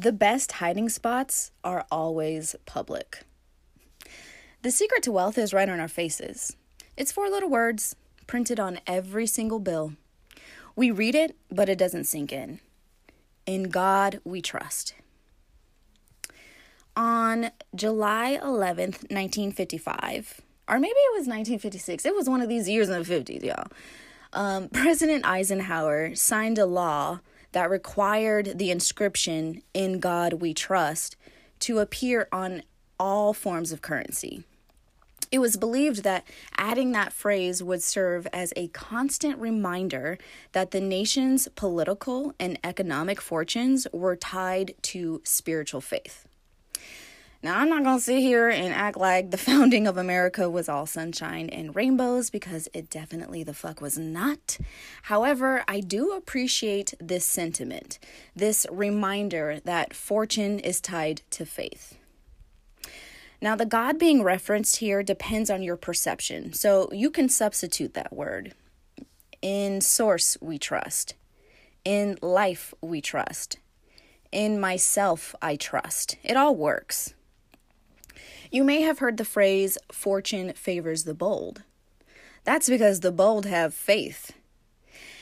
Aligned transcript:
The 0.00 0.12
best 0.12 0.52
hiding 0.52 0.88
spots 0.88 1.50
are 1.62 1.84
always 1.90 2.56
public. 2.64 3.20
The 4.62 4.70
secret 4.70 5.02
to 5.02 5.12
wealth 5.12 5.36
is 5.36 5.52
right 5.52 5.68
on 5.68 5.78
our 5.78 5.88
faces. 5.88 6.56
It's 6.96 7.12
four 7.12 7.28
little 7.28 7.50
words 7.50 7.94
printed 8.26 8.58
on 8.58 8.80
every 8.86 9.26
single 9.26 9.58
bill. 9.58 9.92
We 10.74 10.90
read 10.90 11.14
it, 11.14 11.36
but 11.50 11.68
it 11.68 11.76
doesn't 11.76 12.04
sink 12.04 12.32
in. 12.32 12.60
In 13.44 13.64
God 13.64 14.22
we 14.24 14.40
trust. 14.40 14.94
On 16.96 17.50
July 17.74 18.38
11th, 18.42 19.10
1955, 19.10 20.40
or 20.66 20.78
maybe 20.78 20.92
it 20.92 21.12
was 21.12 21.28
1956, 21.28 22.06
it 22.06 22.16
was 22.16 22.26
one 22.26 22.40
of 22.40 22.48
these 22.48 22.70
years 22.70 22.88
in 22.88 23.02
the 23.02 23.06
50s, 23.06 23.44
y'all. 23.44 23.66
Um, 24.32 24.68
President 24.72 25.26
Eisenhower 25.26 26.14
signed 26.14 26.56
a 26.56 26.64
law 26.64 27.20
that 27.52 27.70
required 27.70 28.58
the 28.58 28.70
inscription, 28.70 29.62
In 29.74 30.00
God 30.00 30.34
We 30.34 30.54
Trust, 30.54 31.16
to 31.60 31.78
appear 31.78 32.28
on 32.32 32.62
all 32.98 33.32
forms 33.32 33.72
of 33.72 33.82
currency. 33.82 34.44
It 35.32 35.38
was 35.38 35.56
believed 35.56 36.02
that 36.02 36.24
adding 36.56 36.90
that 36.92 37.12
phrase 37.12 37.62
would 37.62 37.82
serve 37.82 38.26
as 38.32 38.52
a 38.56 38.68
constant 38.68 39.38
reminder 39.38 40.18
that 40.52 40.72
the 40.72 40.80
nation's 40.80 41.46
political 41.48 42.34
and 42.40 42.58
economic 42.64 43.20
fortunes 43.20 43.86
were 43.92 44.16
tied 44.16 44.74
to 44.82 45.20
spiritual 45.24 45.80
faith. 45.80 46.26
Now, 47.42 47.58
I'm 47.58 47.70
not 47.70 47.84
going 47.84 47.96
to 47.96 48.04
sit 48.04 48.20
here 48.20 48.50
and 48.50 48.74
act 48.74 48.98
like 48.98 49.30
the 49.30 49.38
founding 49.38 49.86
of 49.86 49.96
America 49.96 50.50
was 50.50 50.68
all 50.68 50.84
sunshine 50.84 51.48
and 51.48 51.74
rainbows 51.74 52.28
because 52.28 52.68
it 52.74 52.90
definitely 52.90 53.42
the 53.42 53.54
fuck 53.54 53.80
was 53.80 53.96
not. 53.96 54.58
However, 55.04 55.64
I 55.66 55.80
do 55.80 56.12
appreciate 56.12 56.92
this 57.00 57.24
sentiment, 57.24 57.98
this 58.36 58.66
reminder 58.70 59.58
that 59.64 59.94
fortune 59.94 60.58
is 60.58 60.82
tied 60.82 61.22
to 61.30 61.46
faith. 61.46 61.96
Now, 63.40 63.56
the 63.56 63.64
God 63.64 63.98
being 63.98 64.22
referenced 64.22 64.76
here 64.76 65.02
depends 65.02 65.48
on 65.48 65.62
your 65.62 65.78
perception, 65.78 66.52
so 66.52 66.90
you 66.92 67.08
can 67.08 67.30
substitute 67.30 67.94
that 67.94 68.12
word. 68.12 68.52
In 69.40 69.80
source, 69.80 70.36
we 70.42 70.58
trust. 70.58 71.14
In 71.86 72.18
life, 72.20 72.74
we 72.82 73.00
trust. 73.00 73.56
In 74.30 74.60
myself, 74.60 75.34
I 75.40 75.56
trust. 75.56 76.16
It 76.22 76.36
all 76.36 76.54
works. 76.54 77.14
You 78.50 78.64
may 78.64 78.82
have 78.82 78.98
heard 78.98 79.16
the 79.16 79.24
phrase, 79.24 79.78
fortune 79.92 80.52
favors 80.54 81.04
the 81.04 81.14
bold. 81.14 81.62
That's 82.44 82.68
because 82.68 83.00
the 83.00 83.12
bold 83.12 83.46
have 83.46 83.74
faith. 83.74 84.32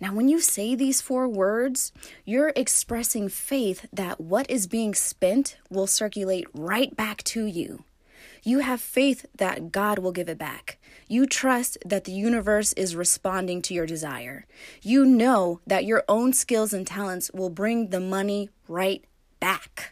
Now, 0.00 0.12
when 0.12 0.28
you 0.28 0.40
say 0.40 0.74
these 0.74 1.00
four 1.00 1.28
words, 1.28 1.92
you're 2.24 2.52
expressing 2.56 3.28
faith 3.28 3.86
that 3.92 4.20
what 4.20 4.50
is 4.50 4.66
being 4.66 4.94
spent 4.94 5.56
will 5.70 5.86
circulate 5.86 6.48
right 6.52 6.96
back 6.96 7.22
to 7.24 7.46
you. 7.46 7.84
You 8.42 8.58
have 8.58 8.80
faith 8.80 9.26
that 9.36 9.70
God 9.70 10.00
will 10.00 10.10
give 10.10 10.28
it 10.28 10.38
back. 10.38 10.78
You 11.06 11.26
trust 11.26 11.78
that 11.86 12.04
the 12.04 12.12
universe 12.12 12.72
is 12.72 12.96
responding 12.96 13.62
to 13.62 13.74
your 13.74 13.86
desire. 13.86 14.46
You 14.82 15.04
know 15.04 15.60
that 15.66 15.84
your 15.84 16.02
own 16.08 16.32
skills 16.32 16.72
and 16.72 16.84
talents 16.84 17.30
will 17.32 17.50
bring 17.50 17.90
the 17.90 18.00
money 18.00 18.50
right 18.66 19.04
back. 19.38 19.91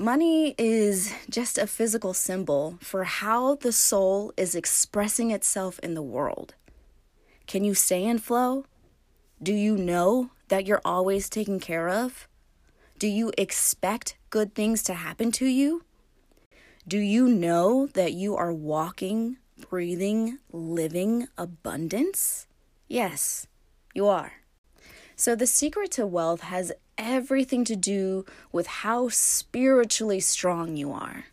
Money 0.00 0.54
is 0.56 1.12
just 1.28 1.58
a 1.58 1.66
physical 1.66 2.14
symbol 2.14 2.78
for 2.80 3.04
how 3.04 3.56
the 3.56 3.70
soul 3.70 4.32
is 4.34 4.54
expressing 4.54 5.30
itself 5.30 5.78
in 5.80 5.92
the 5.92 6.00
world. 6.00 6.54
Can 7.46 7.64
you 7.64 7.74
stay 7.74 8.04
in 8.04 8.18
flow? 8.18 8.64
Do 9.42 9.52
you 9.52 9.76
know 9.76 10.30
that 10.48 10.66
you're 10.66 10.80
always 10.86 11.28
taken 11.28 11.60
care 11.60 11.90
of? 11.90 12.26
Do 12.98 13.06
you 13.06 13.30
expect 13.36 14.16
good 14.30 14.54
things 14.54 14.82
to 14.84 14.94
happen 14.94 15.32
to 15.32 15.44
you? 15.44 15.84
Do 16.88 16.96
you 16.96 17.28
know 17.28 17.86
that 17.88 18.14
you 18.14 18.34
are 18.36 18.54
walking, 18.54 19.36
breathing, 19.68 20.38
living 20.50 21.28
abundance? 21.36 22.46
Yes, 22.88 23.48
you 23.92 24.06
are. 24.06 24.32
So, 25.14 25.36
the 25.36 25.46
secret 25.46 25.90
to 25.90 26.06
wealth 26.06 26.40
has 26.40 26.72
everything 27.00 27.64
to 27.64 27.76
do 27.76 28.24
with 28.52 28.66
how 28.66 29.08
spiritually 29.08 30.20
strong 30.20 30.76
you 30.76 30.92
are. 30.92 31.24